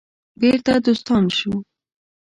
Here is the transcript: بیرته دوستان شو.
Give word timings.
بیرته 0.39 0.73
دوستان 0.85 1.23
شو. 1.37 1.51